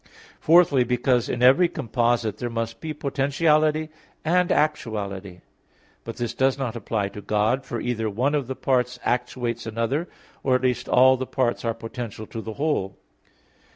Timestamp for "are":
11.63-11.75